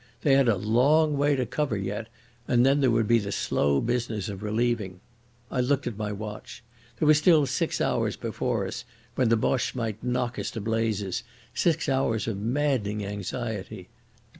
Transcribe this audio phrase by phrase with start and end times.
[0.23, 2.07] They had a long way to cover yet,
[2.47, 4.99] and then there would be the slow business of relieving.
[5.51, 6.63] I looked at my watch.
[6.97, 8.83] There were still six hours before us
[9.13, 11.21] when the Boche might knock us to blazes,
[11.53, 13.89] six hours of maddening anxiety....